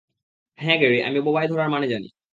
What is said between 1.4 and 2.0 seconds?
ধরার মানে